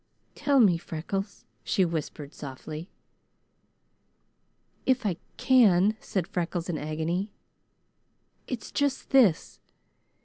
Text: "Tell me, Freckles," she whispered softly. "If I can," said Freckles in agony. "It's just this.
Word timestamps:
"Tell 0.33 0.59
me, 0.59 0.79
Freckles," 0.79 1.45
she 1.63 1.85
whispered 1.85 2.33
softly. 2.33 2.89
"If 4.87 5.05
I 5.05 5.17
can," 5.37 5.95
said 5.99 6.27
Freckles 6.27 6.69
in 6.69 6.77
agony. 6.79 7.31
"It's 8.47 8.71
just 8.71 9.11
this. 9.11 9.59